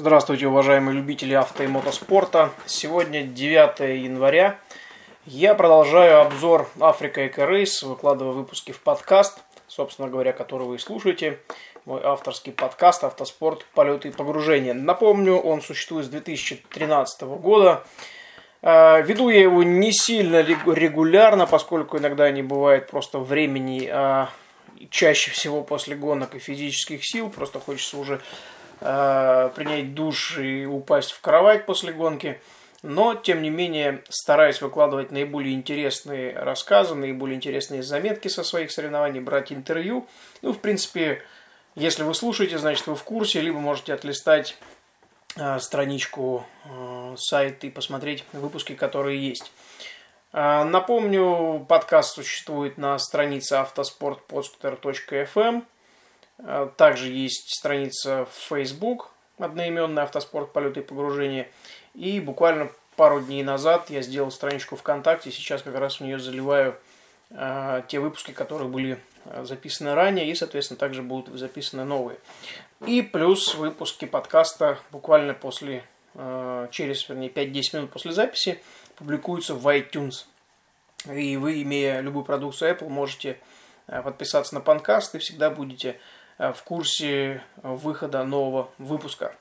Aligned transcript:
Здравствуйте, 0.00 0.46
уважаемые 0.46 0.94
любители 0.94 1.34
авто 1.34 1.64
и 1.64 1.66
мотоспорта. 1.66 2.52
Сегодня 2.66 3.24
9 3.24 3.80
января. 4.00 4.60
Я 5.26 5.56
продолжаю 5.56 6.20
обзор 6.20 6.70
Африка 6.78 7.26
Эко 7.26 7.46
Рейс, 7.46 7.82
выкладываю 7.82 8.32
выпуски 8.32 8.70
в 8.70 8.80
подкаст, 8.80 9.40
собственно 9.66 10.08
говоря, 10.08 10.32
который 10.32 10.68
вы 10.68 10.78
слушаете. 10.78 11.40
Мой 11.84 12.00
авторский 12.04 12.52
подкаст 12.52 13.02
«Автоспорт. 13.02 13.66
Полеты 13.74 14.10
и 14.10 14.12
погружения». 14.12 14.72
Напомню, 14.72 15.36
он 15.36 15.60
существует 15.62 16.06
с 16.06 16.10
2013 16.10 17.22
года. 17.22 17.82
А, 18.62 19.00
веду 19.00 19.30
я 19.30 19.40
его 19.40 19.64
не 19.64 19.90
сильно 19.90 20.42
регулярно, 20.42 21.48
поскольку 21.48 21.98
иногда 21.98 22.30
не 22.30 22.44
бывает 22.44 22.88
просто 22.88 23.18
времени, 23.18 23.88
а 23.92 24.30
чаще 24.90 25.32
всего 25.32 25.62
после 25.62 25.96
гонок 25.96 26.36
и 26.36 26.38
физических 26.38 27.04
сил. 27.04 27.30
Просто 27.30 27.58
хочется 27.58 27.98
уже 27.98 28.14
э, 28.14 28.20
принять 28.80 29.94
душ 29.94 30.38
и 30.38 30.66
упасть 30.66 31.12
в 31.12 31.20
кровать 31.20 31.66
после 31.66 31.92
гонки. 31.92 32.40
Но, 32.82 33.14
тем 33.16 33.42
не 33.42 33.50
менее, 33.50 34.04
стараюсь 34.08 34.62
выкладывать 34.62 35.10
наиболее 35.10 35.52
интересные 35.54 36.38
рассказы, 36.38 36.94
наиболее 36.94 37.34
интересные 37.36 37.82
заметки 37.82 38.28
со 38.28 38.44
своих 38.44 38.70
соревнований, 38.70 39.18
брать 39.20 39.52
интервью. 39.52 40.06
Ну, 40.42 40.52
в 40.52 40.60
принципе, 40.60 41.22
если 41.74 42.04
вы 42.04 42.14
слушаете, 42.14 42.56
значит, 42.58 42.86
вы 42.86 42.94
в 42.94 43.02
курсе, 43.02 43.40
либо 43.40 43.58
можете 43.58 43.94
отлистать 43.94 44.56
э, 45.36 45.58
страничку 45.58 46.46
э, 46.64 47.16
сайта 47.16 47.66
и 47.66 47.70
посмотреть 47.70 48.24
выпуски, 48.32 48.76
которые 48.76 49.28
есть. 49.28 49.50
Э, 50.32 50.62
напомню, 50.62 51.66
подкаст 51.68 52.14
существует 52.14 52.78
на 52.78 52.96
странице 53.00 53.54
автоспортподстер.фм. 53.54 55.64
А, 56.38 56.66
также 56.76 57.08
есть 57.08 57.54
страница 57.54 58.26
в 58.26 58.48
Facebook, 58.48 59.10
одноименная 59.38 60.04
«Автоспорт. 60.04 60.52
Полеты 60.52 60.80
и 60.80 60.82
погружения». 60.82 61.48
И 61.94 62.20
буквально 62.20 62.70
пару 62.96 63.20
дней 63.20 63.42
назад 63.42 63.90
я 63.90 64.02
сделал 64.02 64.30
страничку 64.30 64.76
ВКонтакте. 64.76 65.30
Сейчас 65.30 65.62
как 65.62 65.74
раз 65.76 65.96
в 65.96 66.00
нее 66.02 66.18
заливаю 66.18 66.76
э, 67.30 67.82
те 67.88 67.98
выпуски, 67.98 68.32
которые 68.32 68.68
были 68.68 68.98
записаны 69.42 69.94
ранее. 69.94 70.30
И, 70.30 70.34
соответственно, 70.34 70.78
также 70.78 71.02
будут 71.02 71.38
записаны 71.38 71.84
новые. 71.84 72.18
И 72.86 73.02
плюс 73.02 73.54
выпуски 73.54 74.04
подкаста 74.04 74.78
буквально 74.92 75.34
после, 75.34 75.84
э, 76.14 76.68
через, 76.70 77.08
вернее, 77.08 77.30
5-10 77.30 77.76
минут 77.76 77.90
после 77.90 78.12
записи 78.12 78.62
публикуются 78.96 79.54
в 79.54 79.66
iTunes. 79.66 80.24
И 81.12 81.36
вы, 81.36 81.62
имея 81.62 82.00
любую 82.00 82.24
продукцию 82.24 82.74
Apple, 82.74 82.88
можете 82.88 83.38
подписаться 83.86 84.54
на 84.54 84.60
подкаст 84.60 85.14
и 85.14 85.18
всегда 85.18 85.48
будете 85.48 85.92
Э, 85.92 85.96
в 86.38 86.62
курсе 86.64 87.42
выхода 87.62 88.24
нового 88.24 88.70
выпуска. 88.78 89.34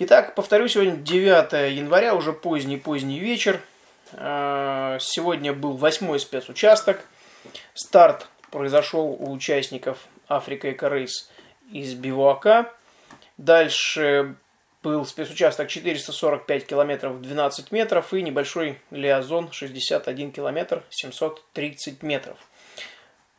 Итак, 0.00 0.34
повторю, 0.34 0.66
сегодня 0.68 0.96
9 0.96 1.72
января, 1.72 2.14
уже 2.14 2.32
поздний-поздний 2.32 3.20
вечер. 3.20 3.60
Э, 4.12 4.98
сегодня 5.00 5.52
был 5.52 5.76
восьмой 5.76 6.18
спецучасток. 6.18 7.00
Старт 7.74 8.26
произошел 8.50 9.06
у 9.06 9.32
участников 9.32 9.98
Африка 10.28 10.72
Эко 10.72 10.88
Рейс 10.88 11.30
из 11.70 11.94
Бивуака. 11.94 12.72
Дальше 13.36 14.36
был 14.82 15.06
спецучасток 15.06 15.68
445 15.68 16.66
километров 16.66 17.20
12 17.20 17.72
метров 17.72 18.12
и 18.12 18.22
небольшой 18.22 18.80
лиазон 18.90 19.50
61 19.50 20.32
километр 20.32 20.82
730 20.90 22.02
метров. 22.02 22.36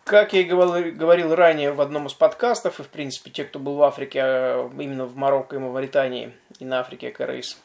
Как 0.05 0.33
я 0.33 0.41
и 0.41 0.43
говорил 0.43 1.33
ранее 1.33 1.71
в 1.71 1.81
одном 1.81 2.05
из 2.05 2.13
подкастов, 2.13 2.79
и 2.79 2.83
в 2.83 2.89
принципе 2.89 3.31
те, 3.31 3.43
кто 3.43 3.57
был 3.57 3.73
в 3.73 3.81
Африке, 3.81 4.19
а, 4.21 4.69
именно 4.77 5.05
в 5.05 5.15
Марокко 5.15 5.55
и 5.55 5.59
Мавритании, 5.59 6.31
и 6.59 6.63
на 6.63 6.81
Африке 6.81 7.09
Карейс 7.09 7.57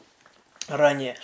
ранее, 0.67 1.17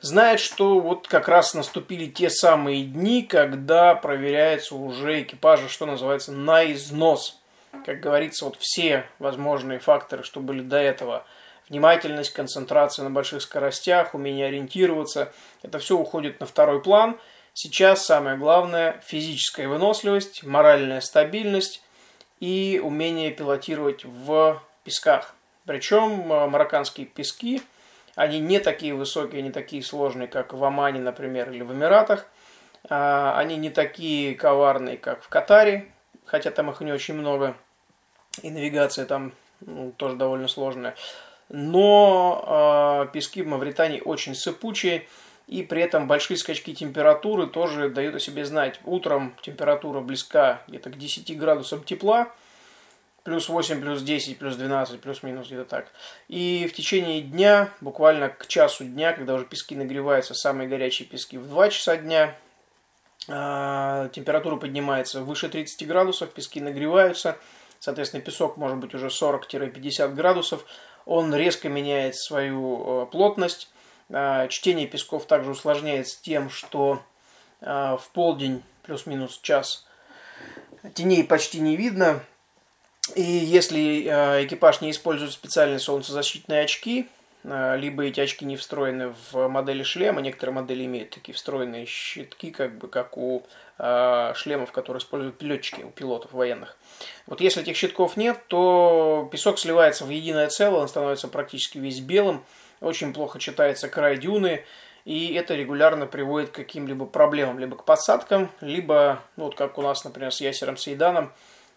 знают, 0.00 0.40
что 0.40 0.80
вот 0.80 1.06
как 1.06 1.28
раз 1.28 1.54
наступили 1.54 2.06
те 2.06 2.28
самые 2.28 2.82
дни, 2.82 3.22
когда 3.22 3.94
проверяется 3.94 4.74
уже 4.74 5.22
экипажа, 5.22 5.68
что 5.68 5.86
называется, 5.86 6.32
на 6.32 6.64
износ. 6.72 7.40
Как 7.86 8.00
говорится, 8.00 8.46
вот 8.46 8.56
все 8.58 9.06
возможные 9.20 9.78
факторы, 9.78 10.24
что 10.24 10.40
были 10.40 10.60
до 10.60 10.78
этого, 10.78 11.24
внимательность, 11.68 12.32
концентрация 12.32 13.04
на 13.04 13.10
больших 13.10 13.42
скоростях, 13.42 14.12
умение 14.12 14.48
ориентироваться, 14.48 15.32
это 15.62 15.78
все 15.78 15.96
уходит 15.96 16.40
на 16.40 16.46
второй 16.46 16.82
план– 16.82 17.16
Сейчас 17.56 18.04
самое 18.04 18.36
главное– 18.36 19.00
физическая 19.06 19.68
выносливость, 19.68 20.42
моральная 20.42 21.00
стабильность 21.00 21.82
и 22.40 22.80
умение 22.82 23.30
пилотировать 23.30 24.04
в 24.04 24.60
песках. 24.82 25.36
Причем 25.64 26.32
э, 26.32 26.48
марокканские 26.48 27.06
пески, 27.06 27.62
они 28.16 28.40
не 28.40 28.58
такие 28.58 28.92
высокие, 28.92 29.40
не 29.40 29.52
такие 29.52 29.84
сложные, 29.84 30.26
как 30.26 30.52
в 30.52 30.64
Омане, 30.64 30.98
например, 30.98 31.48
или 31.52 31.62
в 31.62 31.72
Эмиратах. 31.72 32.26
А, 32.88 33.38
они 33.38 33.56
не 33.56 33.70
такие 33.70 34.34
коварные, 34.34 34.98
как 34.98 35.22
в 35.22 35.28
Катаре, 35.28 35.92
хотя 36.24 36.50
там 36.50 36.72
их 36.72 36.80
не 36.80 36.92
очень 36.92 37.14
много, 37.14 37.56
и 38.42 38.50
навигация 38.50 39.06
там 39.06 39.32
ну, 39.60 39.92
тоже 39.96 40.16
довольно 40.16 40.48
сложная. 40.48 40.96
Но 41.48 43.04
э, 43.06 43.12
пески 43.12 43.42
в 43.42 43.46
Мавритании 43.46 44.02
очень 44.04 44.34
сыпучие, 44.34 45.06
и 45.46 45.62
при 45.62 45.82
этом 45.82 46.06
большие 46.06 46.36
скачки 46.36 46.74
температуры 46.74 47.46
тоже 47.46 47.88
дают 47.88 48.14
о 48.14 48.20
себе 48.20 48.44
знать. 48.44 48.80
Утром 48.84 49.34
температура 49.42 50.00
близка 50.00 50.62
где-то 50.68 50.90
к 50.90 50.98
10 50.98 51.38
градусам 51.38 51.84
тепла, 51.84 52.32
плюс 53.24 53.48
8, 53.48 53.80
плюс 53.80 54.02
10, 54.02 54.38
плюс 54.38 54.56
12, 54.56 55.00
плюс-минус 55.00 55.46
где-то 55.46 55.64
так. 55.64 55.92
И 56.28 56.66
в 56.70 56.74
течение 56.74 57.20
дня, 57.20 57.70
буквально 57.80 58.30
к 58.30 58.46
часу 58.46 58.84
дня, 58.84 59.12
когда 59.12 59.34
уже 59.34 59.44
пески 59.44 59.76
нагреваются, 59.76 60.34
самые 60.34 60.68
горячие 60.68 61.06
пески 61.06 61.36
в 61.36 61.48
2 61.48 61.68
часа 61.68 61.96
дня, 61.96 62.34
а, 63.28 64.08
температура 64.10 64.56
поднимается 64.56 65.22
выше 65.22 65.48
30 65.48 65.86
градусов, 65.86 66.30
пески 66.30 66.60
нагреваются, 66.60 67.36
соответственно, 67.80 68.22
песок 68.22 68.56
может 68.56 68.78
быть 68.78 68.94
уже 68.94 69.08
40-50 69.08 70.14
градусов, 70.14 70.64
он 71.06 71.34
резко 71.34 71.68
меняет 71.68 72.16
свою 72.16 73.02
э, 73.02 73.06
плотность, 73.06 73.68
чтение 74.48 74.86
песков 74.86 75.26
также 75.26 75.50
усложняется 75.50 76.22
тем, 76.22 76.50
что 76.50 77.02
а, 77.60 77.96
в 77.96 78.08
полдень 78.10 78.62
плюс-минус 78.82 79.40
час 79.42 79.86
теней 80.94 81.24
почти 81.24 81.60
не 81.60 81.76
видно. 81.76 82.20
И 83.16 83.22
если 83.22 84.06
а, 84.06 84.44
экипаж 84.44 84.80
не 84.80 84.90
использует 84.90 85.32
специальные 85.32 85.78
солнцезащитные 85.78 86.62
очки, 86.62 87.08
либо 87.42 88.04
эти 88.04 88.20
очки 88.20 88.46
не 88.46 88.56
встроены 88.56 89.12
в 89.30 89.48
модели 89.48 89.82
шлема, 89.82 90.22
некоторые 90.22 90.54
модели 90.54 90.86
имеют 90.86 91.10
такие 91.10 91.34
встроенные 91.34 91.84
щитки, 91.84 92.50
как 92.50 92.78
бы 92.78 92.88
как 92.88 93.18
у 93.18 93.42
шлемов, 93.76 94.72
которые 94.72 95.00
используют 95.02 95.42
летчики, 95.42 95.82
у 95.82 95.90
пилотов 95.90 96.32
военных. 96.32 96.78
Вот 97.26 97.42
если 97.42 97.60
этих 97.60 97.76
щитков 97.76 98.16
нет, 98.16 98.40
то 98.48 99.28
песок 99.30 99.58
сливается 99.58 100.06
в 100.06 100.08
единое 100.08 100.48
целое, 100.48 100.80
он 100.80 100.88
становится 100.88 101.28
практически 101.28 101.76
весь 101.76 102.00
белым, 102.00 102.42
очень 102.84 103.12
плохо 103.12 103.38
читается 103.38 103.88
край 103.88 104.18
дюны, 104.18 104.64
и 105.04 105.34
это 105.34 105.54
регулярно 105.54 106.06
приводит 106.06 106.50
к 106.50 106.54
каким-либо 106.54 107.06
проблемам, 107.06 107.58
либо 107.58 107.76
к 107.76 107.84
посадкам, 107.84 108.50
либо, 108.60 109.20
ну, 109.36 109.44
вот 109.44 109.54
как 109.54 109.76
у 109.78 109.82
нас, 109.82 110.04
например, 110.04 110.32
с 110.32 110.40
Ясером 110.40 110.76
Сейданом 110.76 111.32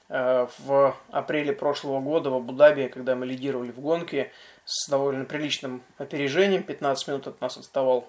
э, 0.10 0.48
в 0.60 0.96
апреле 1.12 1.52
прошлого 1.52 2.00
года 2.00 2.30
в 2.30 2.36
Абу-Даби, 2.36 2.88
когда 2.88 3.16
мы 3.16 3.26
лидировали 3.26 3.72
в 3.72 3.80
гонке 3.80 4.32
с 4.66 4.90
довольно 4.90 5.26
приличным 5.26 5.82
опережением, 5.98 6.64
15 6.64 7.08
минут 7.08 7.28
от 7.28 7.42
нас 7.42 7.58
отставал 7.58 8.08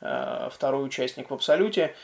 э, 0.00 0.48
второй 0.52 0.84
участник 0.84 1.30
в 1.30 1.34
Абсолюте, 1.34 1.94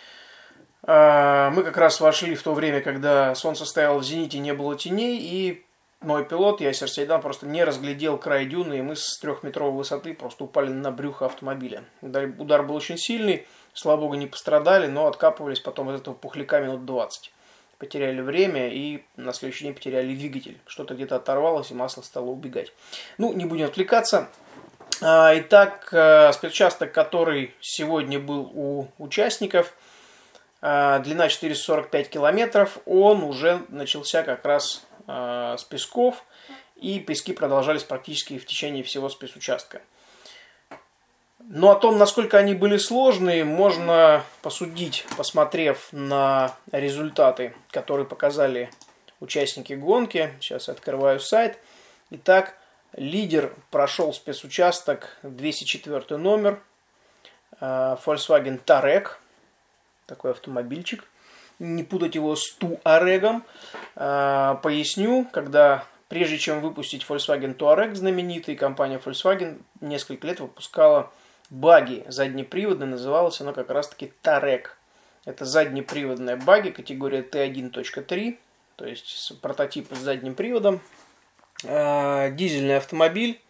э, 0.82 1.50
мы 1.53 1.62
как 1.62 1.76
раз 1.76 2.00
вошли 2.00 2.34
в 2.34 2.42
то 2.42 2.54
время, 2.54 2.80
когда 2.80 3.34
солнце 3.34 3.66
стояло 3.66 3.98
в 3.98 4.04
зените, 4.04 4.38
не 4.38 4.54
было 4.54 4.76
теней, 4.76 5.18
и 5.18 5.66
мой 6.06 6.24
пилот, 6.24 6.60
Ясер 6.60 6.88
Сейдан, 6.88 7.20
просто 7.20 7.46
не 7.46 7.64
разглядел 7.64 8.16
край 8.16 8.46
дюны, 8.46 8.78
и 8.78 8.82
мы 8.82 8.97
с 8.97 9.18
трехметровой 9.18 9.76
высоты 9.76 10.14
просто 10.14 10.44
упали 10.44 10.70
на 10.70 10.91
брюхо 10.91 11.26
автомобиля. 11.26 11.84
Удар 12.00 12.62
был 12.62 12.76
очень 12.76 12.97
сильный, 12.97 13.47
слава 13.74 14.00
богу, 14.00 14.14
не 14.14 14.26
пострадали, 14.26 14.86
но 14.86 15.06
откапывались 15.06 15.60
потом 15.60 15.91
из 15.91 16.00
этого 16.00 16.14
пухляка 16.14 16.60
минут 16.60 16.86
20. 16.86 17.32
Потеряли 17.78 18.20
время 18.20 18.72
и 18.72 19.03
на 19.16 19.32
следующий 19.32 19.64
день 19.64 19.74
потеряли 19.74 20.14
двигатель. 20.14 20.58
Что-то 20.66 20.94
где-то 20.94 21.16
оторвалось, 21.16 21.72
и 21.72 21.74
масло 21.74 22.03
стало 22.03 22.26
убегать. 22.26 22.72
Ну, 23.18 23.32
не 23.34 23.44
будем 23.44 23.66
отвлекаться. 23.66 24.28
А, 25.02 25.32
итак, 25.36 25.88
э, 25.92 26.32
спецучасток, 26.32 26.92
который 26.92 27.54
сегодня 27.60 28.18
был 28.18 28.50
у 28.54 28.88
участников, 28.97 29.74
а, 30.62 31.00
длина 31.00 31.28
445 31.28 32.09
километров, 32.09 32.78
он 32.86 33.22
уже 33.22 33.60
начался 33.68 34.22
как 34.22 34.44
раз 34.47 34.85
э, 34.85 34.85
с 35.06 35.64
песков, 35.68 36.24
и 36.76 37.00
пески 37.00 37.32
продолжались 37.32 37.84
практически 37.84 38.38
в 38.38 38.47
течение 38.47 38.82
всего 38.82 39.08
спецучастка. 39.08 39.80
Но 41.48 41.70
о 41.70 41.76
том, 41.76 41.97
насколько 41.97 42.38
они 42.38 42.54
были 42.54 42.76
сложные, 42.76 43.44
можно 43.44 44.24
посудить, 44.42 45.06
посмотрев 45.16 45.88
на 45.92 46.56
результаты, 46.72 47.54
которые 47.70 48.06
показали 48.06 48.70
участники 49.20 49.74
гонки. 49.74 50.34
Сейчас 50.41 50.68
я 50.68 50.74
открываю 50.74 51.20
сайт. 51.20 51.59
Итак, 52.10 52.59
Лидер 52.94 53.54
прошел 53.70 54.12
спецучасток 54.12 55.18
204 55.22 56.16
номер, 56.16 56.60
Volkswagen 57.60 58.62
Touareg, 58.64 59.10
такой 60.06 60.32
автомобильчик. 60.32 61.04
Не 61.58 61.82
путать 61.84 62.14
его 62.14 62.36
с 62.36 62.53
Туарегом. 62.53 63.44
Поясню, 63.94 65.26
когда 65.32 65.84
прежде 66.08 66.38
чем 66.38 66.60
выпустить 66.60 67.04
Volkswagen 67.08 67.56
Touareg 67.56 67.94
знаменитый, 67.94 68.56
компания 68.56 69.00
Volkswagen 69.04 69.62
несколько 69.80 70.26
лет 70.26 70.41
выпускала 70.41 71.10
баги 71.50 72.04
заднеприводные, 72.08 72.88
называлась 72.88 73.41
она 73.41 73.53
как 73.53 73.70
раз-таки 73.70 74.12
Touareg. 74.22 74.66
Это 75.24 75.44
заднеприводная 75.44 76.36
баги, 76.36 76.70
категория 76.70 77.22
T1.3, 77.22 78.38
то 78.76 78.86
есть 78.86 79.41
прототип 79.41 79.92
с 79.92 79.98
задним 79.98 80.34
приводом. 80.34 80.80
Дизельный 81.62 82.76
автомобиль, 82.76 83.41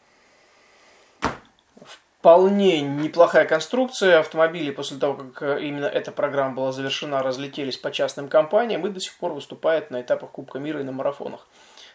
вполне 2.26 2.81
неплохая 2.81 3.44
конструкция. 3.44 4.19
Автомобили 4.19 4.73
после 4.73 4.96
того, 4.99 5.14
как 5.14 5.43
э, 5.43 5.62
именно 5.62 5.87
эта 5.87 6.11
программа 6.11 6.56
была 6.56 6.73
завершена, 6.73 7.23
разлетелись 7.23 7.76
по 7.76 7.93
частным 7.93 8.26
компаниям 8.26 8.84
и 8.84 8.90
до 8.90 8.99
сих 8.99 9.14
пор 9.14 9.32
выступают 9.32 9.93
на 9.93 10.02
этапах 10.02 10.32
Кубка 10.32 10.58
мира 10.58 10.81
и 10.81 10.82
на 10.82 10.90
марафонах. 10.90 11.46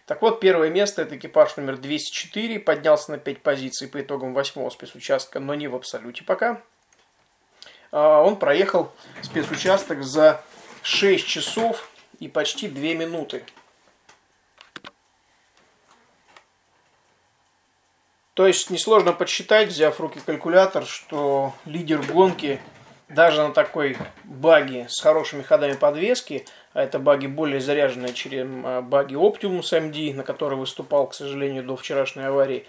Так 0.06 0.22
вот, 0.22 0.40
первое 0.40 0.70
место 0.70 1.02
это 1.02 1.18
экипаж 1.18 1.58
номер 1.58 1.76
204, 1.76 2.62
поднялся 2.62 3.12
на 3.12 3.18
5 3.18 3.42
позиций 3.42 3.90
по 3.90 4.00
итогам 4.00 4.34
восьмого 4.34 4.70
спецучастка, 4.70 5.42
но 5.42 5.54
не 5.54 5.68
в 5.68 5.76
абсолюте 5.76 6.24
пока. 6.24 6.62
А, 7.92 8.22
он 8.22 8.38
проехал 8.38 8.94
спецучасток 9.22 10.02
за 10.02 10.42
6 10.82 11.28
часов 11.28 11.90
и 12.22 12.30
почти 12.30 12.70
2 12.70 12.82
минуты. 12.94 13.44
То 18.34 18.48
есть 18.48 18.70
несложно 18.70 19.12
подсчитать, 19.12 19.68
взяв 19.68 19.96
в 19.96 20.00
руки 20.00 20.20
калькулятор, 20.26 20.86
что 20.86 21.54
лидер 21.66 22.02
гонки 22.02 22.62
даже 23.10 23.44
на 23.44 23.52
такой 23.52 23.98
баге 24.24 24.88
с 24.90 25.02
хорошими 25.02 25.42
ходами 25.42 25.74
подвески, 25.74 26.46
а 26.74 26.82
это 26.84 26.98
баги 26.98 27.28
более 27.28 27.60
заряженные, 27.60 28.14
чем 28.14 28.66
а, 28.66 28.82
баги 28.82 29.16
Optimus 29.16 29.74
MD, 29.74 30.14
на 30.14 30.24
который 30.24 30.58
выступал, 30.58 31.08
к 31.08 31.14
сожалению, 31.14 31.64
до 31.64 31.76
вчерашней 31.76 32.24
аварии 32.24 32.66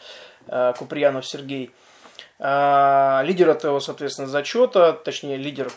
а, 0.49 0.73
Куприянов 0.73 1.27
Сергей. 1.27 1.71
А, 2.41 3.23
лидер 3.25 3.49
этого, 3.49 3.79
соответственно, 3.79 4.27
зачета, 4.27 4.93
точнее 4.93 5.37
лидер 5.37 5.71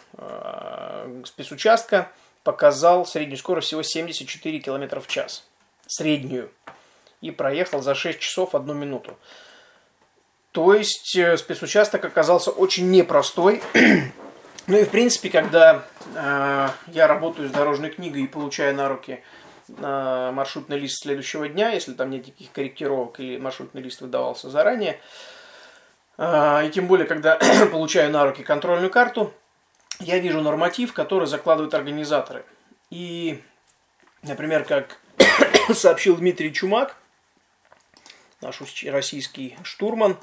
спецучастка, 1.26 2.12
показал 2.44 3.06
среднюю 3.06 3.38
скорость 3.38 3.68
всего 3.68 3.84
74 3.84 4.60
км 4.60 5.00
в 5.00 5.08
час. 5.08 5.46
Среднюю. 5.86 6.52
И 7.22 7.30
проехал 7.30 7.82
за 7.84 7.94
6 7.94 8.20
часов 8.20 8.56
1 8.56 8.78
минуту. 8.78 9.16
То 10.56 10.74
есть 10.74 11.18
э, 11.18 11.36
спецучасток 11.36 12.06
оказался 12.06 12.50
очень 12.50 12.90
непростой. 12.90 13.62
ну 14.68 14.78
и 14.78 14.86
в 14.86 14.90
принципе, 14.90 15.30
когда 15.30 15.84
э, 16.16 16.70
я 16.94 17.08
работаю 17.08 17.50
с 17.50 17.52
дорожной 17.52 17.90
книгой 17.90 18.22
и 18.22 18.28
получаю 18.28 18.74
на 18.74 18.88
руки 18.88 19.22
э, 19.68 20.32
маршрутный 20.34 20.80
лист 20.80 21.02
следующего 21.02 21.50
дня, 21.50 21.72
если 21.72 21.92
там 21.92 22.10
нет 22.10 22.26
никаких 22.28 22.54
корректировок 22.54 23.20
или 23.20 23.38
маршрутный 23.38 23.82
лист 23.82 24.00
выдавался 24.00 24.50
заранее, 24.50 25.02
э, 26.18 26.68
и 26.68 26.70
тем 26.70 26.88
более, 26.88 27.06
когда 27.06 27.38
получаю 27.74 28.10
на 28.10 28.24
руки 28.24 28.42
контрольную 28.42 28.90
карту, 28.90 29.34
я 30.00 30.20
вижу 30.20 30.40
норматив, 30.40 30.94
который 30.94 31.28
закладывают 31.28 31.74
организаторы. 31.74 32.46
И, 32.90 33.44
например, 34.24 34.64
как 34.64 35.00
сообщил 35.74 36.16
Дмитрий 36.16 36.54
Чумак, 36.54 36.96
наш 38.46 38.62
российский 38.86 39.56
штурман, 39.64 40.18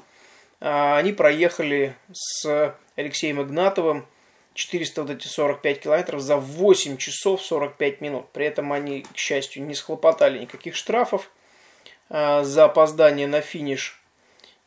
а, 0.59 0.97
они 0.97 1.11
проехали 1.11 1.95
с 2.11 2.75
Алексеем 2.95 3.41
Игнатовым 3.41 4.05
445 4.53 5.79
километров 5.79 6.21
за 6.21 6.37
8 6.37 6.97
часов 6.97 7.41
45 7.41 8.01
минут. 8.01 8.29
При 8.31 8.45
этом 8.45 8.71
они, 8.71 9.01
к 9.01 9.17
счастью, 9.17 9.65
не 9.65 9.75
схлопотали 9.75 10.39
никаких 10.39 10.75
штрафов 10.75 11.29
а, 12.09 12.43
за 12.43 12.65
опоздание 12.65 13.27
на 13.27 13.41
финиш. 13.41 13.99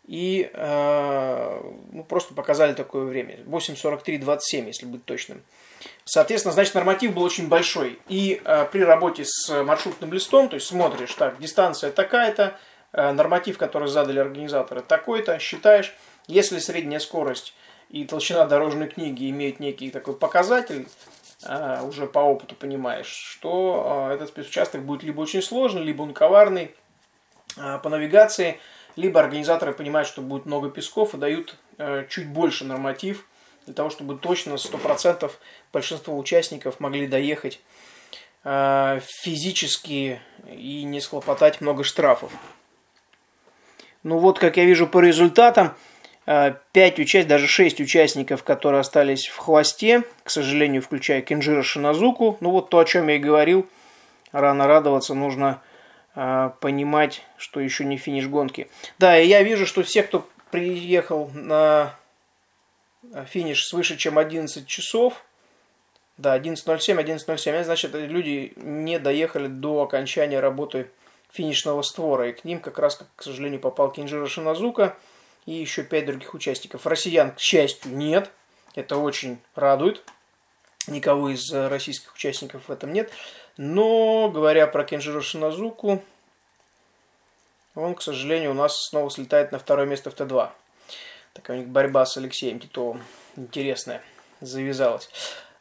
И 0.07 0.51
а, 0.53 1.63
ну, 1.93 2.05
просто 2.05 2.35
показали 2.35 2.75
такое 2.75 3.07
время. 3.07 3.39
8.43.27, 3.47 4.67
если 4.67 4.87
быть 4.87 5.05
точным. 5.05 5.43
Соответственно, 6.05 6.53
значит, 6.53 6.75
норматив 6.75 7.15
был 7.15 7.23
очень 7.23 7.49
большой. 7.49 7.99
И 8.09 8.41
при 8.71 8.81
работе 8.81 9.25
с 9.25 9.63
маршрутным 9.65 10.13
листом, 10.13 10.49
то 10.49 10.57
есть 10.57 10.67
смотришь, 10.67 11.15
так, 11.15 11.39
дистанция 11.39 11.91
такая-то, 11.91 12.59
норматив, 12.97 13.59
который 13.59 13.89
задали 13.89 14.19
организаторы, 14.19 14.81
такой-то, 14.81 15.39
считаешь, 15.39 15.95
если 16.27 16.59
средняя 16.59 16.99
скорость 16.99 17.55
и 17.91 18.05
толщина 18.05 18.47
дорожной 18.47 18.89
книги 18.89 19.31
имеют 19.31 19.61
некий 19.61 19.91
такой 19.91 20.15
показатель, 20.15 20.89
э, 21.45 21.83
уже 21.83 22.07
по 22.07 22.21
опыту 22.21 22.55
понимаешь, 22.55 23.07
что 23.07 24.09
э, 24.11 24.15
этот 24.15 24.31
спецучасток 24.31 24.83
будет 24.83 25.03
либо 25.03 25.21
очень 25.21 25.43
сложный, 25.43 25.83
либо 25.83 26.03
он 26.03 26.15
коварный 26.15 26.75
по 27.83 27.89
навигации, 27.89 28.61
либо 28.97 29.19
организаторы 29.19 29.73
понимают, 29.73 30.07
что 30.07 30.21
будет 30.21 30.45
много 30.45 30.69
песков 30.69 31.15
и 31.15 31.17
дают 31.17 31.57
чуть 32.11 32.29
больше 32.29 32.67
норматив 32.67 33.27
для 33.65 33.73
того, 33.73 33.89
чтобы 33.89 34.19
точно 34.19 34.55
100% 34.55 35.31
большинство 35.73 36.19
участников 36.19 36.81
могли 36.81 37.07
доехать 37.07 37.61
физически 38.45 40.21
и 40.47 40.83
не 40.85 41.01
схлопотать 41.01 41.63
много 41.63 41.83
штрафов. 41.83 42.31
Ну 44.07 44.19
вот, 44.19 44.39
как 44.39 44.57
я 44.57 44.65
вижу 44.65 44.87
по 44.87 45.01
результатам, 45.01 45.75
5 46.27 46.55
э, 46.75 47.03
участников, 47.03 47.29
даже 47.29 47.49
6 47.49 47.81
участников, 47.81 48.45
которые 48.45 48.81
остались 48.81 49.27
в 49.27 49.37
хвосте, 49.37 50.05
к 50.23 50.31
сожалению, 50.31 50.81
включая 50.81 51.23
Кенджира 51.23 51.65
Шиназуку. 51.65 52.37
Ну 52.39 52.51
вот 52.53 52.71
то, 52.71 52.79
о 52.79 52.85
чем 52.85 53.09
я 53.09 53.17
и 53.17 53.19
говорил, 53.19 53.67
рано 54.31 54.69
радоваться, 54.69 55.15
нужно 55.15 55.61
э, 56.15 56.51
понимать, 56.61 57.25
что 57.37 57.59
еще 57.59 57.85
не 57.85 57.97
финиш 57.97 58.29
гонки. 58.29 58.69
Да, 59.01 59.19
и 59.19 59.27
я 59.27 59.43
вижу, 59.43 59.67
что 59.67 59.83
все, 59.83 60.05
кто 60.05 60.25
приехал 60.53 61.29
на 61.35 61.93
финиш 63.29 63.67
свыше, 63.67 63.97
чем 63.97 64.19
11 64.19 64.69
часов, 64.69 65.25
да, 66.17 66.39
11.07, 66.39 66.97
11.07, 67.05 67.65
значит, 67.65 67.93
люди 67.93 68.53
не 68.55 69.01
доехали 69.01 69.49
до 69.49 69.83
окончания 69.83 70.39
работы 70.39 70.91
финишного 71.31 71.83
створа. 71.83 72.29
И 72.29 72.33
к 72.33 72.45
ним 72.45 72.61
как 72.61 72.79
раз, 72.79 73.01
к 73.17 73.23
сожалению, 73.23 73.61
попал 73.61 73.91
Кинджира 73.91 74.27
Шиназука 74.27 74.97
и 75.45 75.53
еще 75.53 75.83
пять 75.83 76.07
других 76.07 76.35
участников. 76.35 76.87
Россиян, 76.87 77.33
к 77.33 77.41
счастью, 77.41 77.97
нет. 77.97 78.31
Это 78.75 78.97
очень 78.97 79.39
радует. 79.55 80.03
Никого 80.87 81.31
из 81.31 81.53
э, 81.53 81.69
российских 81.69 82.15
участников 82.15 82.69
в 82.69 82.73
этом 82.73 82.93
нет. 82.93 83.11
Но, 83.57 84.31
говоря 84.31 84.67
про 84.67 84.85
Кенджиро 84.85 85.21
Шиназуку, 85.21 86.05
он, 87.75 87.95
к 87.95 88.03
сожалению, 88.03 88.53
у 88.53 88.55
нас 88.55 88.89
снова 88.89 89.11
слетает 89.11 89.53
на 89.53 89.59
второе 89.59 89.87
место 89.87 90.11
в 90.11 90.15
Т2. 90.15 90.51
Такая 91.33 91.57
у 91.57 91.61
них 91.61 91.69
борьба 91.69 92.07
с 92.07 92.17
Алексеем 92.17 92.61
Титовым 92.61 93.03
интересная 93.37 94.03
завязалась. 94.41 95.11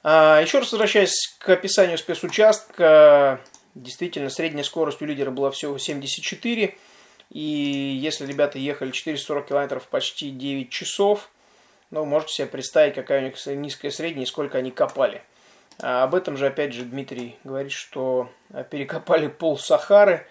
А, 0.04 0.40
еще 0.42 0.60
раз 0.60 0.72
возвращаясь 0.72 1.36
к 1.40 1.50
описанию 1.50 1.98
спецучастка, 1.98 3.42
Действительно, 3.76 4.30
средняя 4.30 4.64
скорость 4.64 5.02
у 5.02 5.06
лидера 5.06 5.32
была 5.32 5.52
всего 5.52 5.78
74. 5.78 6.76
И 7.30 7.40
если 7.40 8.26
ребята 8.26 8.58
ехали 8.58 8.92
440 8.92 9.48
километров 9.48 9.88
почти 9.88 10.32
9 10.32 10.70
часов, 10.70 11.30
ну, 11.92 12.06
можете 12.06 12.34
себе 12.34 12.48
представить, 12.48 12.96
какая 12.96 13.22
у 13.22 13.24
них 13.26 13.46
низкая 13.46 13.92
средняя 13.92 14.24
и 14.24 14.28
сколько 14.28 14.58
они 14.58 14.72
копали. 14.72 15.22
А 15.80 16.04
об 16.04 16.16
этом 16.16 16.38
же, 16.38 16.48
опять 16.48 16.74
же, 16.74 16.84
Дмитрий 16.84 17.38
говорит, 17.44 17.72
что 17.72 18.30
перекопали 18.72 19.28
пол 19.28 19.58
Сахары, 19.58 20.26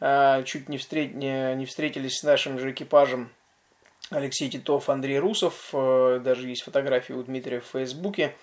а, 0.00 0.42
чуть 0.42 0.68
не, 0.68 0.78
встреч... 0.78 1.12
не 1.12 1.64
встретились 1.66 2.18
с 2.18 2.22
нашим 2.22 2.58
же 2.58 2.70
экипажем 2.70 3.30
Алексей 4.10 4.50
Титов, 4.50 4.88
Андрей 4.90 5.18
Русов, 5.18 5.70
э, 5.72 6.20
даже 6.24 6.48
есть 6.48 6.62
фотографии 6.62 7.12
у 7.12 7.22
Дмитрия 7.22 7.60
в 7.60 7.66
Фейсбуке. 7.66 8.34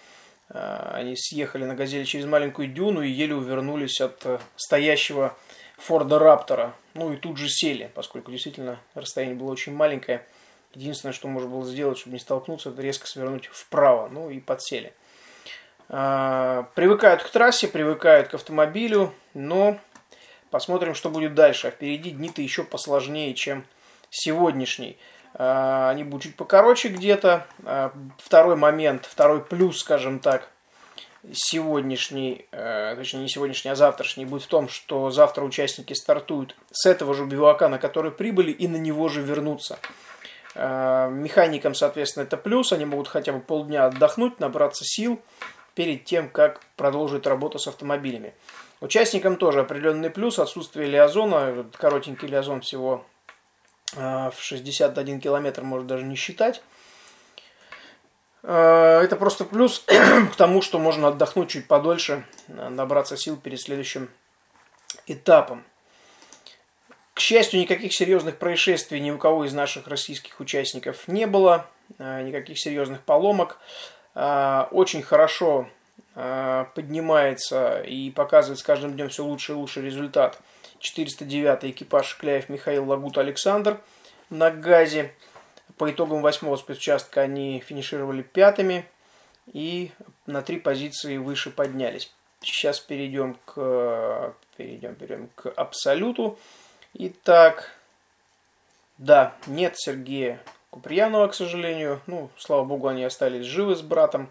А, 0.49 0.91
они 0.95 1.15
съехали 1.15 1.65
на 1.65 1.75
«Газели» 1.75 2.03
через 2.03 2.25
маленькую 2.25 2.69
дюну 2.69 3.01
и 3.01 3.09
еле 3.09 3.35
увернулись 3.35 3.99
от 4.01 4.25
э, 4.25 4.39
стоящего 4.55 5.35
Форда 5.77 6.19
Раптора. 6.19 6.73
Ну 6.93 7.13
и 7.13 7.17
тут 7.17 7.37
же 7.37 7.49
сели, 7.49 7.91
поскольку 7.93 8.31
действительно 8.31 8.79
расстояние 8.95 9.37
было 9.37 9.51
очень 9.51 9.73
маленькое. 9.73 10.25
Единственное, 10.73 11.13
что 11.13 11.27
можно 11.27 11.49
было 11.49 11.65
сделать, 11.65 11.97
чтобы 11.97 12.13
не 12.13 12.19
столкнуться, 12.19 12.69
это 12.69 12.81
резко 12.81 13.07
свернуть 13.07 13.47
вправо. 13.47 14.07
Ну 14.09 14.29
и 14.29 14.39
подсели. 14.39 14.93
А, 15.89 16.69
привыкают 16.75 17.23
к 17.23 17.29
трассе, 17.29 17.67
привыкают 17.67 18.29
к 18.29 18.33
автомобилю, 18.35 19.13
но 19.33 19.79
посмотрим, 20.49 20.95
что 20.95 21.09
будет 21.09 21.33
дальше. 21.33 21.67
А 21.67 21.71
впереди 21.71 22.11
дни-то 22.11 22.41
еще 22.41 22.63
посложнее, 22.63 23.33
чем 23.33 23.65
сегодняшний. 24.09 24.97
А, 25.33 25.89
они 25.89 26.03
будут 26.03 26.23
чуть 26.23 26.35
покороче 26.35 26.89
где-то. 26.89 27.45
А, 27.65 27.91
второй 28.17 28.55
момент, 28.55 29.05
второй 29.05 29.43
плюс, 29.43 29.79
скажем 29.79 30.19
так, 30.19 30.49
сегодняшний, 31.33 32.45
э, 32.51 32.95
точнее 32.95 33.21
не 33.21 33.29
сегодняшний, 33.29 33.71
а 33.71 33.75
завтрашний, 33.75 34.25
будет 34.25 34.43
в 34.43 34.47
том, 34.47 34.69
что 34.69 35.09
завтра 35.11 35.43
участники 35.43 35.93
стартуют 35.93 36.55
с 36.71 36.85
этого 36.85 37.13
же 37.13 37.25
бивака, 37.25 37.67
на 37.67 37.79
который 37.79 38.11
прибыли, 38.11 38.51
и 38.51 38.67
на 38.67 38.77
него 38.77 39.09
же 39.09 39.21
вернутся. 39.21 39.79
Э, 40.55 41.09
механикам, 41.11 41.75
соответственно, 41.75 42.23
это 42.23 42.37
плюс, 42.37 42.71
они 42.71 42.85
могут 42.85 43.07
хотя 43.07 43.33
бы 43.33 43.39
полдня 43.39 43.85
отдохнуть, 43.85 44.39
набраться 44.39 44.83
сил 44.85 45.19
перед 45.75 46.05
тем, 46.05 46.29
как 46.29 46.61
продолжить 46.75 47.27
работу 47.27 47.59
с 47.59 47.67
автомобилями. 47.67 48.33
Участникам 48.79 49.37
тоже 49.37 49.61
определенный 49.61 50.09
плюс, 50.09 50.39
отсутствие 50.39 50.87
лиазона, 50.87 51.65
коротенький 51.77 52.27
лиазон 52.27 52.61
всего 52.61 53.03
э, 53.03 53.16
в 53.93 54.35
61 54.39 55.21
километр, 55.21 55.63
может 55.63 55.87
даже 55.87 56.03
не 56.03 56.15
считать. 56.15 56.61
Э, 58.49 59.01
это 59.03 59.17
просто 59.17 59.43
плюс 59.43 59.83
к 60.31 60.35
тому, 60.37 60.61
что 60.61 60.79
можно 60.79 61.09
отдохнуть 61.09 61.49
чуть 61.49 61.67
подольше, 61.67 62.25
набраться 62.47 63.17
сил 63.17 63.35
перед 63.35 63.59
следующим 63.59 64.09
этапом. 65.05 65.65
К 67.13 67.19
счастью, 67.19 67.59
никаких 67.59 67.93
серьезных 67.93 68.37
происшествий 68.37 69.01
ни 69.01 69.11
у 69.11 69.17
кого 69.17 69.43
из 69.45 69.53
наших 69.53 69.87
российских 69.87 70.39
участников 70.39 71.07
не 71.07 71.25
было, 71.25 71.65
никаких 71.97 72.59
серьезных 72.59 73.01
поломок. 73.01 73.57
Очень 74.13 75.01
хорошо 75.01 75.67
поднимается 76.13 77.81
и 77.81 78.11
показывает 78.11 78.59
с 78.59 78.63
каждым 78.63 78.93
днем 78.93 79.09
все 79.09 79.25
лучше 79.25 79.53
и 79.53 79.55
лучше 79.55 79.81
результат. 79.81 80.39
409 80.79 81.65
экипаж 81.71 82.15
Кляев 82.17 82.49
Михаил 82.49 82.89
Лагут 82.89 83.17
Александр 83.17 83.79
на 84.29 84.51
газе. 84.51 85.13
По 85.77 85.91
итогам 85.91 86.21
восьмого 86.21 86.55
спецучастка 86.55 87.21
они 87.21 87.59
финишировали 87.59 88.21
пятыми 88.21 88.85
и 89.53 89.91
на 90.25 90.41
три 90.41 90.59
позиции 90.59 91.17
выше 91.17 91.51
поднялись. 91.51 92.11
Сейчас 92.41 92.79
перейдем 92.79 93.37
к, 93.45 94.33
перейдем, 94.57 94.95
перейдем 94.95 95.29
к 95.35 95.49
абсолюту. 95.49 96.37
Итак, 96.93 97.71
да, 98.97 99.35
нет 99.45 99.73
Сергея 99.77 100.41
Куприянова, 100.69 101.27
к 101.27 101.35
сожалению. 101.35 102.01
Ну, 102.07 102.29
слава 102.37 102.63
богу, 102.63 102.87
они 102.87 103.03
остались 103.03 103.45
живы 103.45 103.75
с 103.75 103.81
братом 103.81 104.29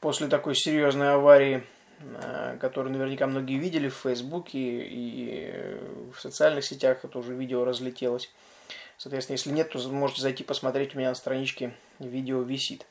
после 0.00 0.28
такой 0.28 0.54
серьезной 0.54 1.14
аварии, 1.14 1.64
э, 2.22 2.56
которую 2.60 2.92
наверняка 2.92 3.26
многие 3.26 3.58
видели 3.58 3.88
в 3.88 3.94
Фейсбуке 3.94 4.86
и 4.86 5.78
в 6.14 6.20
социальных 6.20 6.64
сетях. 6.64 7.04
Это 7.04 7.18
уже 7.18 7.34
видео 7.34 7.64
разлетелось. 7.64 8.30
Соответственно, 8.98 9.34
если 9.34 9.50
нет, 9.50 9.70
то 9.70 9.78
можете 9.90 10.22
зайти 10.22 10.44
посмотреть, 10.44 10.94
у 10.94 10.98
меня 10.98 11.08
на 11.10 11.14
страничке 11.14 11.74
видео 11.98 12.42
висит. 12.42 12.86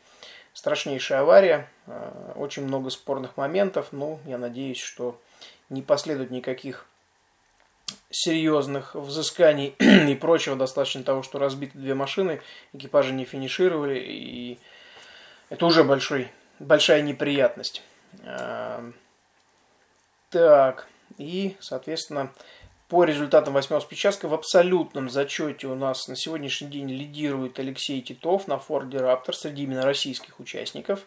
Страшнейшая 0.54 1.22
авария, 1.22 1.70
э, 1.88 2.34
очень 2.36 2.64
много 2.64 2.90
спорных 2.90 3.38
моментов, 3.38 3.88
но 3.92 4.20
я 4.26 4.38
надеюсь, 4.38 4.80
что 4.80 5.20
не 5.70 5.82
последует 5.82 6.30
никаких 6.30 6.86
серьезных 8.12 8.96
взысканий 8.96 9.76
и 9.80 10.16
прочего. 10.16 10.56
Достаточно 10.56 11.04
того, 11.04 11.24
что 11.24 11.40
разбиты 11.40 11.78
две 11.78 11.96
машины, 11.96 12.42
экипажи 12.74 13.14
не 13.14 13.26
финишировали, 13.26 14.00
и 14.00 14.60
это 15.50 15.66
уже 15.66 15.84
большой, 15.84 16.30
большая 16.60 17.02
неприятность. 17.02 17.82
Так, 20.34 20.88
и, 21.20 21.56
соответственно, 21.60 22.34
по 22.88 23.04
результатам 23.04 23.54
восьмого 23.54 23.82
спичастка 23.82 24.28
в 24.28 24.34
абсолютном 24.34 25.08
зачете 25.08 25.68
у 25.68 25.76
нас 25.76 26.08
на 26.08 26.16
сегодняшний 26.16 26.70
день 26.70 26.90
лидирует 26.90 27.60
Алексей 27.60 28.02
Титов 28.02 28.48
на 28.48 28.58
Форде 28.58 28.98
Раптор 28.98 29.36
среди 29.36 29.62
именно 29.62 29.84
российских 29.84 30.40
участников. 30.40 31.06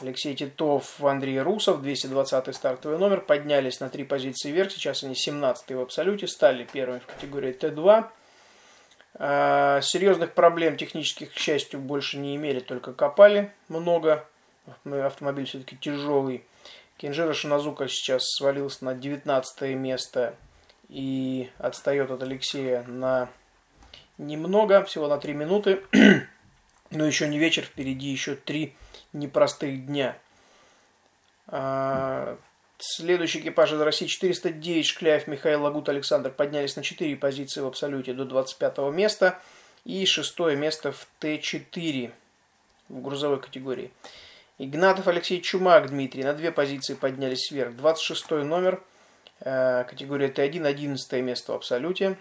Алексей 0.00 0.32
Титов, 0.36 1.02
Андрей 1.02 1.40
Русов, 1.40 1.82
220 1.82 2.54
стартовый 2.54 2.98
номер, 2.98 3.20
поднялись 3.20 3.80
на 3.80 3.88
три 3.88 4.04
позиции 4.04 4.52
вверх, 4.52 4.70
сейчас 4.70 5.02
они 5.02 5.16
17 5.16 5.72
в 5.72 5.80
абсолюте, 5.80 6.28
стали 6.28 6.62
первыми 6.72 7.00
в 7.00 7.06
категории 7.06 7.52
Т2. 7.52 8.06
А, 9.14 9.80
серьезных 9.80 10.34
проблем 10.34 10.76
технических, 10.76 11.34
к 11.34 11.36
счастью, 11.36 11.80
больше 11.80 12.16
не 12.16 12.36
имели, 12.36 12.60
только 12.60 12.92
копали 12.92 13.52
много. 13.66 14.24
Автомобиль 14.84 15.46
все-таки 15.46 15.76
тяжелый. 15.76 16.44
Кенжира 16.98 17.34
Шиназука 17.34 17.88
сейчас 17.88 18.24
свалился 18.30 18.84
на 18.84 18.94
19 18.94 19.76
место 19.76 20.34
и 20.88 21.50
отстает 21.58 22.10
от 22.10 22.22
Алексея 22.22 22.84
на 22.84 23.28
немного, 24.18 24.82
всего 24.84 25.08
на 25.08 25.18
3 25.18 25.34
минуты. 25.34 25.82
Но 26.90 27.04
еще 27.04 27.28
не 27.28 27.38
вечер, 27.38 27.64
впереди 27.64 28.08
еще 28.08 28.36
три 28.36 28.74
непростых 29.12 29.86
дня. 29.86 30.16
А, 31.48 32.38
следующий 32.78 33.40
экипаж 33.40 33.72
из 33.72 33.80
России 33.80 34.06
409 34.06 34.86
Шкляев, 34.86 35.26
Михаил 35.26 35.64
Лагут, 35.64 35.88
Александр 35.88 36.30
поднялись 36.30 36.76
на 36.76 36.82
4 36.82 37.16
позиции 37.16 37.60
в 37.60 37.66
абсолюте 37.66 38.12
до 38.14 38.24
25 38.24 38.78
места 38.92 39.40
и 39.84 40.06
шестое 40.06 40.56
место 40.56 40.92
в 40.92 41.06
Т4 41.20 42.12
в 42.88 43.02
грузовой 43.02 43.40
категории. 43.40 43.90
Игнатов 44.58 45.08
Алексей 45.08 45.40
Чумак 45.40 45.90
Дмитрий 45.90 46.24
на 46.24 46.32
две 46.32 46.50
позиции 46.50 46.94
поднялись 46.94 47.50
вверх. 47.50 47.76
26 47.76 48.30
номер– 48.30 48.82
Э, 49.40 49.84
категория 49.84 50.28
Т1, 50.28 50.66
11 50.66 51.12
место 51.22 51.52
в 51.52 51.56
абсолюте. 51.56 52.16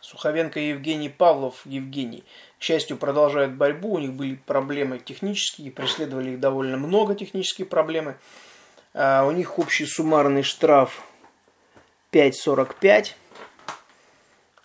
Суховенко 0.00 0.58
и 0.58 0.68
Евгений 0.68 1.08
Павлов 1.08 1.62
Евгений, 1.64 2.24
к 2.58 2.62
счастью, 2.62 2.96
продолжают 2.96 3.52
борьбу. 3.52 3.94
У 3.94 3.98
них 3.98 4.12
были 4.12 4.34
проблемы 4.34 4.98
технические, 4.98 5.70
преследовали 5.70 6.30
их 6.30 6.40
довольно 6.40 6.76
много 6.76 7.14
технические 7.14 7.66
проблемы. 7.66 8.16
А 8.94 9.24
у 9.24 9.30
них 9.30 9.58
общий 9.58 9.86
суммарный 9.86 10.42
штраф 10.42 11.02
5.45. 12.12 13.12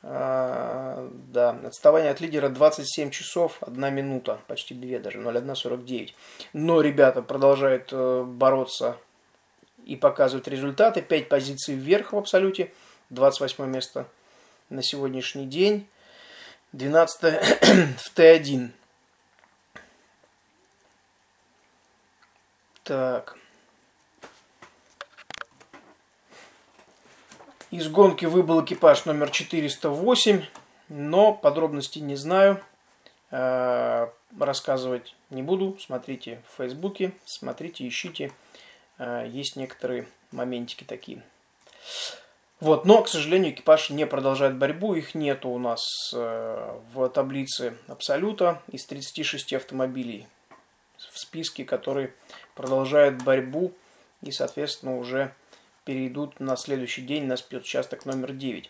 А, 0.09 1.09
да, 1.33 1.49
отставание 1.65 2.11
от 2.11 2.21
лидера 2.21 2.47
27 2.47 3.09
часов, 3.09 3.57
1 3.59 3.93
минута, 3.93 4.39
почти 4.47 4.73
2 4.73 4.99
даже, 4.99 5.19
0.1.49. 5.19 6.13
Но 6.53 6.79
ребята 6.79 7.21
продолжают 7.21 7.89
э, 7.91 8.23
бороться 8.23 8.95
и 9.83 9.97
показывают 9.97 10.47
результаты. 10.47 11.01
5 11.01 11.27
позиций 11.27 11.75
вверх 11.75 12.13
в 12.13 12.17
абсолюте. 12.17 12.71
28 13.09 13.65
место 13.65 14.07
на 14.69 14.81
сегодняшний 14.81 15.45
день. 15.45 15.85
12 16.71 17.21
в 17.99 18.17
Т1. 18.17 18.69
Так. 22.83 23.36
Из 27.69 27.89
гонки 27.89 28.23
выбыл 28.23 28.63
экипаж 28.63 29.03
номер 29.03 29.29
408, 29.29 30.41
но 30.87 31.33
подробностей 31.33 31.99
не 31.99 32.15
знаю. 32.15 32.63
Э, 33.29 34.07
рассказывать 34.39 35.15
не 35.29 35.43
буду. 35.43 35.77
Смотрите 35.77 36.41
в 36.47 36.57
Фейсбуке, 36.57 37.11
смотрите, 37.25 37.85
ищите. 37.85 38.31
Э, 38.97 39.25
есть 39.27 39.57
некоторые 39.57 40.07
моментики 40.31 40.85
такие. 40.85 41.21
Вот, 42.61 42.85
но, 42.85 43.03
к 43.03 43.09
сожалению, 43.09 43.51
экипаж 43.51 43.89
не 43.89 44.07
продолжает 44.07 44.55
борьбу, 44.55 44.95
их 44.95 45.13
нету 45.13 45.49
у 45.49 45.59
нас 45.59 45.83
э, 46.13 46.79
в 46.93 47.09
таблице 47.09 47.77
Абсолюта 47.87 48.61
из 48.71 48.85
36 48.85 49.53
автомобилей 49.53 50.25
в 50.97 51.19
списке, 51.19 51.65
которые 51.65 52.13
продолжают 52.55 53.21
борьбу 53.23 53.73
и, 54.21 54.31
соответственно, 54.31 54.97
уже 54.97 55.33
перейдут 55.87 56.41
на 56.41 56.57
следующий 56.57 57.01
день 57.01 57.25
на 57.25 57.37
спецучасток 57.37 58.05
номер 58.05 58.33
9. 58.33 58.69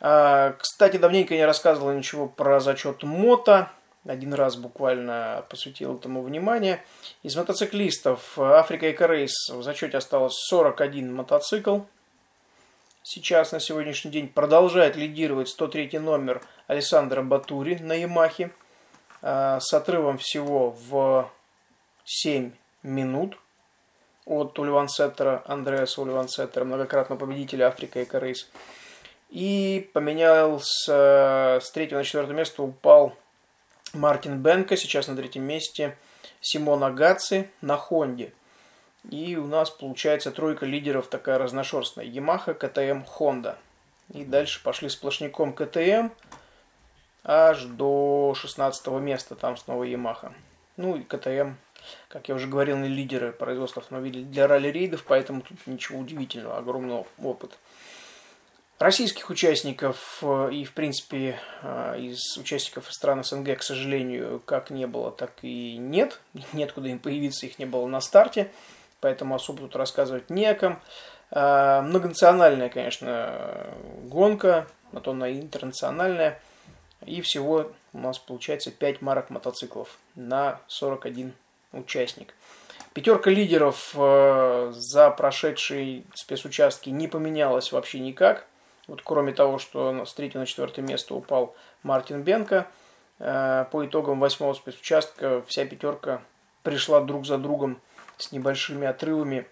А, 0.00 0.52
кстати, 0.58 0.96
давненько 0.96 1.34
не 1.34 1.46
рассказывал 1.46 1.92
ничего 1.92 2.26
про 2.26 2.58
зачет 2.58 3.04
мото 3.04 3.70
один 4.06 4.32
раз 4.32 4.56
буквально 4.56 5.44
посвятил 5.50 5.96
этому 5.96 6.22
внимание. 6.22 6.82
Из 7.22 7.36
мотоциклистов 7.36 8.38
Africa 8.38 8.90
Eco 8.90 9.06
Race 9.06 9.50
в 9.50 9.62
зачете 9.62 9.98
осталось 9.98 10.34
41 10.48 11.14
мотоцикл. 11.14 11.80
Сейчас 13.02 13.52
на 13.52 13.60
сегодняшний 13.60 14.10
день 14.10 14.28
продолжает 14.28 14.96
лидировать 14.96 15.48
103 15.48 15.98
номер 15.98 16.42
Алессандро 16.66 17.22
Боттури 17.22 17.76
на 17.76 17.92
Ямахе 17.92 18.50
а, 19.22 19.60
с 19.60 19.72
отрывом 19.74 20.18
всего 20.18 20.70
в 20.70 21.30
7 22.04 22.52
минут 22.82 23.38
от 24.26 24.58
Ульвансеттера, 24.58 25.42
Андреаса 25.46 26.02
Ульвансеттера, 26.02 26.64
многократного 26.64 27.18
победителя 27.18 27.68
Africa 27.68 28.02
Eco 28.02 28.18
Race. 28.18 28.48
И 29.30 29.88
поменялся 29.92 31.58
с 31.62 31.70
третьего 31.72 31.98
на 31.98 32.04
четвертое 32.04 32.34
место, 32.34 32.62
упал 32.62 33.14
Мартин 33.92 34.42
Бенко 34.42 34.76
сейчас 34.76 35.08
на 35.08 35.16
третьем 35.16 35.44
месте. 35.44 35.96
Симоне 36.40 36.90
Агацци 36.90 37.50
на 37.60 37.76
Хонде. 37.76 38.32
И 39.10 39.36
у 39.36 39.46
нас 39.46 39.70
получается 39.70 40.30
тройка 40.30 40.66
лидеров 40.66 41.08
такая 41.08 41.38
разношерстная. 41.38 42.04
Ямаха, 42.04 42.54
КТМ, 42.54 43.02
Хонда. 43.04 43.58
И 44.12 44.24
дальше 44.24 44.62
пошли 44.62 44.88
сплошняком 44.88 45.52
КТМ 45.52 46.08
аж 47.24 47.64
до 47.64 48.34
16 48.36 48.86
места. 49.00 49.34
Там 49.34 49.56
снова 49.56 49.84
Ямаха. 49.84 50.32
Ну 50.76 50.96
и 50.96 51.02
КТМ 51.02 51.54
как 52.08 52.28
я 52.28 52.34
уже 52.34 52.46
говорил, 52.46 52.76
не 52.76 52.88
лидеры 52.88 53.32
производства 53.32 53.82
автомобилей 53.82 54.24
для 54.24 54.46
ралли-рейдов, 54.46 55.04
поэтому 55.04 55.42
тут 55.42 55.58
ничего 55.66 55.98
удивительного, 55.98 56.58
огромный 56.58 57.04
опыт. 57.22 57.58
Российских 58.80 59.28
участников 59.28 60.20
э, 60.22 60.48
и, 60.52 60.64
в 60.64 60.72
принципе, 60.72 61.38
э, 61.60 62.00
из 62.00 62.38
участников 62.38 62.90
стран 62.90 63.22
СНГ, 63.22 63.58
к 63.58 63.62
сожалению, 63.62 64.40
как 64.46 64.70
не 64.70 64.86
было, 64.86 65.10
так 65.10 65.32
и 65.42 65.76
нет. 65.76 66.18
Нет 66.54 66.72
куда 66.72 66.88
им 66.88 66.98
появиться, 66.98 67.44
их 67.44 67.58
не 67.58 67.66
было 67.66 67.86
на 67.86 68.00
старте, 68.00 68.50
поэтому 69.00 69.34
особо 69.34 69.60
тут 69.60 69.76
рассказывать 69.76 70.30
не 70.30 70.46
о 70.46 70.54
ком. 70.54 70.80
Э, 71.30 71.82
многонациональная, 71.82 72.70
конечно, 72.70 73.66
гонка, 74.04 74.66
на 74.92 75.00
то 75.02 75.10
она 75.10 75.30
интернациональная. 75.30 76.40
И 77.04 77.20
всего 77.20 77.72
у 77.92 77.98
нас 77.98 78.18
получается 78.18 78.70
5 78.70 79.02
марок 79.02 79.28
мотоциклов 79.28 79.98
на 80.14 80.58
41 80.68 81.34
участник. 81.72 82.34
Пятерка 82.92 83.30
лидеров 83.30 83.92
за 83.94 85.10
прошедшие 85.16 86.04
спецучастки 86.14 86.90
не 86.90 87.06
поменялась 87.06 87.70
вообще 87.70 88.00
никак. 88.00 88.46
Вот 88.90 89.02
кроме 89.02 89.32
того, 89.32 89.58
что 89.58 90.04
с 90.04 90.12
третьего 90.14 90.40
на 90.40 90.46
четвертое 90.46 90.82
место 90.82 91.14
упал 91.14 91.54
Мартин 91.84 92.22
Бенко, 92.22 92.66
э, 93.20 93.64
по 93.70 93.86
итогам 93.86 94.18
восьмого 94.18 94.52
спецучастка 94.52 95.44
вся 95.46 95.64
пятерка 95.64 96.22
пришла 96.64 97.00
друг 97.00 97.24
за 97.24 97.38
другом 97.38 97.80
с 98.16 98.32
небольшими 98.32 98.88
отрывами. 98.88 99.46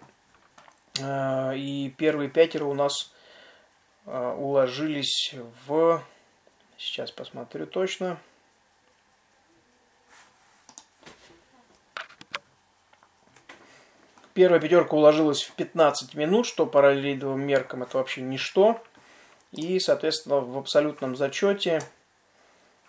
Э, 0.99 1.55
и 1.55 1.89
первые 1.97 2.29
пятеро 2.29 2.65
у 2.65 2.73
нас 2.73 3.13
э, 4.05 4.35
уложились 4.37 5.33
в... 5.65 6.03
Сейчас 6.77 7.09
посмотрю 7.09 7.65
точно. 7.65 8.17
Первая 14.39 14.61
пятерка 14.61 14.95
уложилась 14.95 15.43
в 15.43 15.51
15 15.55 16.15
минут, 16.15 16.45
что 16.45 16.65
по 16.65 16.81
раллийдовым 16.81 17.41
меркам 17.41 17.83
это 17.83 17.97
вообще 17.97 18.21
ничто. 18.21 18.81
И, 19.51 19.77
соответственно, 19.81 20.39
в 20.39 20.57
абсолютном 20.57 21.17
зачете 21.17 21.81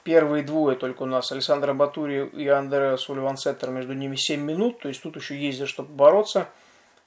первые 0.05 0.45
двое 0.45 0.77
только 0.77 1.03
у 1.03 1.07
нас 1.07 1.33
Александр 1.33 1.75
Батури 1.75 2.25
и 2.25 2.47
Андреа 2.47 2.97
Сулливан 2.97 3.37
Сеттер, 3.37 3.71
между 3.71 3.95
ними 3.95 4.15
7 4.15 4.41
минут, 4.41 4.79
то 4.79 4.87
есть 4.87 5.03
тут 5.03 5.17
еще 5.17 5.37
есть 5.37 5.59
за 5.59 5.67
что 5.67 5.83
бороться. 5.83 6.47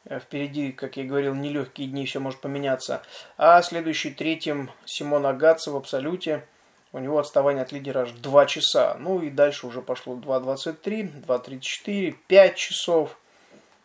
Э, 0.03 0.19
впереди, 0.19 0.73
как 0.73 0.97
я 0.97 1.05
говорил, 1.05 1.33
нелегкие 1.35 1.87
дни, 1.87 2.05
все 2.05 2.19
может 2.19 2.41
поменяться. 2.41 3.01
А 3.37 3.61
следующий 3.61 4.11
третьим 4.11 4.71
Симон 4.83 5.25
Агатца 5.25 5.71
в 5.71 5.77
абсолюте. 5.77 6.45
У 6.91 6.99
него 6.99 7.17
отставание 7.17 7.63
от 7.63 7.71
лидера 7.71 8.01
аж 8.01 8.11
2 8.11 8.45
часа. 8.47 8.97
Ну 8.99 9.21
и 9.21 9.29
дальше 9.29 9.67
уже 9.67 9.81
пошло 9.81 10.15
2.23, 10.15 11.23
2.34, 11.25 12.15
5 12.27 12.55
часов. 12.57 13.17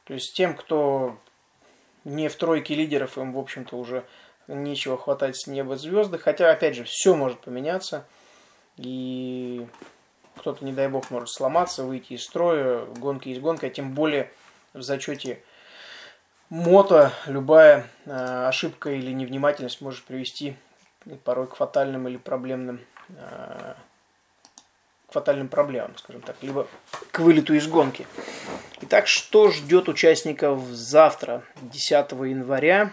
То 0.09 0.15
есть 0.15 0.35
тем, 0.35 0.57
кто 0.57 1.19
не 2.05 2.29
в 2.29 2.37
тройке 2.37 2.75
лидеров, 2.75 3.19
им, 3.19 3.35
в 3.35 3.38
общем-то, 3.38 3.77
уже 3.77 4.05
нечего 4.49 4.97
хватать 4.97 5.37
с 5.37 5.47
неба 5.47 5.77
звезды. 5.77 6.17
Хотя, 6.17 6.50
опять 6.50 6.75
же, 6.75 6.85
все 6.85 7.15
может 7.15 7.41
поменяться. 7.41 8.07
И 8.79 9.67
кто-то, 10.37 10.65
не 10.65 10.73
дай 10.73 10.88
бог, 10.88 11.11
может 11.11 11.29
сломаться, 11.29 11.85
выйти 11.85 12.15
из 12.15 12.25
строя. 12.25 12.87
Гонка 12.97 13.29
есть 13.29 13.43
гонка. 13.43 13.69
Тем 13.69 13.93
более 13.93 14.31
в 14.73 14.81
зачете 14.81 15.43
мото 16.49 17.12
любая 17.27 17.87
э, 18.07 18.47
ошибка 18.49 18.91
или 18.91 19.12
невнимательность 19.12 19.83
может 19.83 20.05
привести 20.05 20.57
порой 21.25 21.49
к 21.49 21.57
фатальным 21.57 22.09
или 22.09 22.17
проблемным 22.17 22.81
э, 23.11 23.75
к 25.09 25.12
фатальным 25.12 25.49
проблемам, 25.49 25.97
скажем 25.97 26.23
так, 26.23 26.37
либо 26.43 26.67
к 27.11 27.21
вылету 27.21 27.55
из 27.55 27.67
гонки. 27.67 28.07
Итак, 28.83 29.07
что 29.07 29.50
ждет 29.50 29.88
участников 29.88 30.62
завтра, 30.67 31.43
10 31.62 32.12
января? 32.12 32.93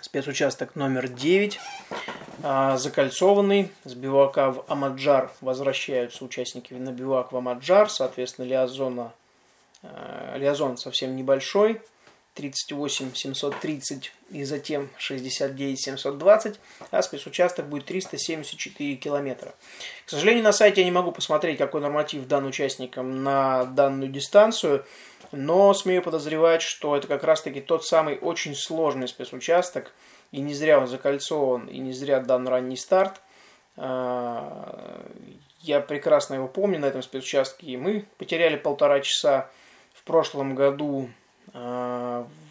Спецучасток 0.00 0.76
номер 0.76 1.08
9, 1.08 1.58
а, 2.44 2.76
закольцованный, 2.76 3.72
с 3.84 3.94
бивака 3.94 4.52
в 4.52 4.64
Амаджар 4.68 5.32
возвращаются 5.40 6.24
участники 6.24 6.74
на 6.74 6.92
бивак 6.92 7.32
в 7.32 7.36
Амаджар, 7.36 7.90
соответственно, 7.90 8.46
лиазона, 8.46 9.12
а, 9.82 10.36
лиазон 10.36 10.76
совсем 10.76 11.16
небольшой, 11.16 11.82
38 12.36 13.14
730 13.14 14.12
и 14.30 14.44
затем 14.44 14.90
69 14.98 15.80
720, 15.80 16.60
а 16.90 17.02
спецучасток 17.02 17.68
будет 17.68 17.86
374 17.86 18.96
километра. 18.96 19.54
К 20.04 20.10
сожалению, 20.10 20.44
на 20.44 20.52
сайте 20.52 20.82
я 20.82 20.84
не 20.84 20.92
могу 20.92 21.12
посмотреть, 21.12 21.58
какой 21.58 21.80
норматив 21.80 22.26
дан 22.28 22.44
участникам 22.44 23.24
на 23.24 23.64
данную 23.64 24.10
дистанцию, 24.10 24.84
но 25.32 25.72
смею 25.74 26.02
подозревать, 26.02 26.62
что 26.62 26.96
это 26.96 27.08
как 27.08 27.24
раз-таки 27.24 27.60
тот 27.60 27.84
самый 27.84 28.18
очень 28.18 28.54
сложный 28.54 29.08
спецучасток, 29.08 29.92
и 30.30 30.40
не 30.40 30.54
зря 30.54 30.78
он 30.78 30.86
закольцован, 30.86 31.66
и 31.66 31.78
не 31.78 31.92
зря 31.92 32.20
дан 32.20 32.46
ранний 32.46 32.76
старт. 32.76 33.20
А, 33.76 35.04
я 35.60 35.80
прекрасно 35.80 36.34
его 36.34 36.48
помню 36.48 36.78
на 36.78 36.86
этом 36.86 37.02
спецучастке, 37.02 37.66
и 37.66 37.76
мы 37.76 38.04
потеряли 38.18 38.56
полтора 38.56 39.00
часа. 39.00 39.50
В 39.94 40.02
прошлом 40.04 40.54
году 40.54 41.10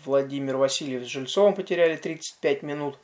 Владимир 0.05 0.57
Васильев 0.57 1.03
с 1.03 1.07
Жильцовым 1.07 1.53
потеряли 1.53 1.95
35 1.95 2.63
минут, 2.63 2.97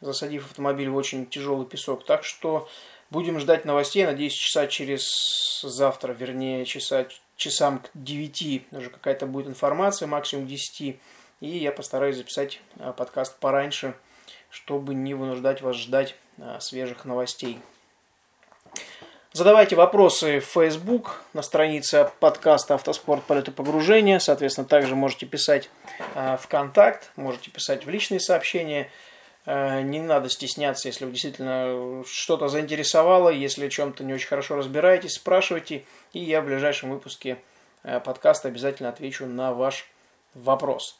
засадив 0.00 0.46
автомобиль 0.46 0.88
в 0.88 0.96
очень 0.96 1.26
тяжелый 1.26 1.66
песок. 1.66 2.04
Так 2.04 2.24
что 2.24 2.68
будем 3.10 3.38
ждать 3.40 3.64
новостей. 3.64 4.04
Надеюсь, 4.04 4.34
часа 4.34 4.66
через 4.66 5.60
завтра, 5.62 6.12
вернее, 6.12 6.64
часа 6.64 7.06
часам 7.36 7.80
к 7.80 7.90
9 7.94 8.72
уже 8.72 8.90
какая-то 8.90 9.26
будет 9.26 9.48
информация, 9.48 10.06
максимум 10.06 10.46
к 10.46 10.48
10. 10.48 10.80
И 11.40 11.46
я 11.46 11.72
постараюсь 11.72 12.16
записать 12.16 12.60
а, 12.78 12.92
подкаст 12.92 13.38
пораньше, 13.38 13.94
чтобы 14.50 14.94
не 14.94 15.14
вынуждать 15.14 15.62
вас 15.62 15.76
ждать 15.76 16.14
а, 16.38 16.60
свежих 16.60 17.04
новостей. 17.04 17.58
Задавайте 19.36 19.74
вопросы 19.74 20.38
в 20.38 20.44
Facebook 20.44 21.20
на 21.32 21.42
странице 21.42 22.08
подкаста 22.20 22.74
«Автоспорт. 22.74 23.24
Полет 23.24 23.48
и 23.48 23.50
погружение». 23.50 24.20
Соответственно, 24.20 24.64
также 24.64 24.94
можете 24.94 25.26
писать 25.26 25.70
а, 26.14 26.36
в 26.36 26.46
контакт, 26.46 27.10
можете 27.16 27.50
писать 27.50 27.84
в 27.84 27.90
личные 27.90 28.20
сообщения. 28.20 28.92
Не 29.44 29.98
надо 29.98 30.28
стесняться, 30.28 30.86
если 30.86 31.04
вы 31.04 31.10
действительно 31.10 32.04
что-то 32.06 32.46
заинтересовало, 32.46 33.28
если 33.28 33.66
о 33.66 33.70
чем-то 33.70 34.04
не 34.04 34.14
очень 34.14 34.28
хорошо 34.28 34.54
разбираетесь, 34.54 35.14
спрашивайте, 35.14 35.84
и 36.12 36.20
я 36.20 36.40
в 36.40 36.44
ближайшем 36.44 36.92
выпуске 36.92 37.38
подкаста 37.82 38.46
обязательно 38.46 38.88
отвечу 38.88 39.26
на 39.26 39.52
ваш 39.52 39.88
вопрос. 40.34 40.96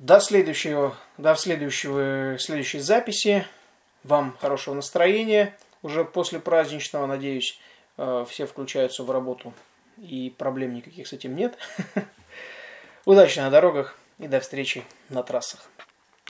До 0.00 0.18
следующего, 0.18 0.96
до 1.16 1.36
следующего, 1.36 2.38
следующей 2.40 2.80
записи. 2.80 3.46
Вам 4.02 4.36
хорошего 4.40 4.74
настроения. 4.74 5.56
Уже 5.84 6.02
после 6.06 6.40
праздничного, 6.40 7.04
надеюсь, 7.04 7.60
э, 7.98 8.24
все 8.26 8.46
включаются 8.46 9.02
в 9.04 9.10
работу 9.10 9.52
и 9.98 10.34
проблем 10.38 10.74
никаких 10.74 11.06
с 11.06 11.12
этим 11.12 11.36
нет. 11.36 11.58
Удачи 13.04 13.38
на 13.38 13.50
дорогах 13.50 13.98
и 14.18 14.26
до 14.26 14.40
встречи 14.40 14.82
на 15.10 15.22
трассах. 15.22 15.68